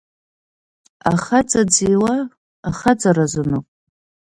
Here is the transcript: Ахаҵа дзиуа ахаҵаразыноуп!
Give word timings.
Ахаҵа 1.11 1.61
дзиуа 1.67 2.15
ахаҵаразыноуп! 2.69 3.65